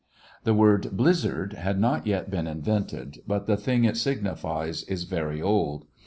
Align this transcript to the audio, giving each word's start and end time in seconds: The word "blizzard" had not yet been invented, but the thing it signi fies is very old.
The 0.45 0.55
word 0.55 0.97
"blizzard" 0.97 1.53
had 1.53 1.79
not 1.79 2.07
yet 2.07 2.31
been 2.31 2.47
invented, 2.47 3.19
but 3.27 3.45
the 3.45 3.55
thing 3.55 3.83
it 3.83 3.93
signi 3.93 4.35
fies 4.35 4.81
is 4.89 5.03
very 5.03 5.43
old. 5.43 5.85